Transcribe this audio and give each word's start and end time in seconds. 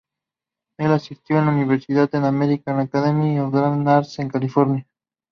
Él 0.79 0.91
asistió 0.93 1.37
a 1.37 1.45
la 1.45 1.51
universidad 1.51 2.09
en 2.15 2.23
American 2.23 2.79
Academy 2.79 3.37
of 3.37 3.53
Dramatic 3.53 3.87
Arts 3.87 4.17
en 4.17 4.29
California. 4.29 4.87